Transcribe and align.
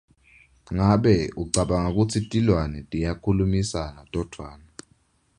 Ngabe 0.75 1.15
ucabanga 1.41 1.89
kutsi 1.95 2.17
tilwane 2.29 2.79
tiyakhulumisana 2.89 4.01
todvwana? 4.11 4.67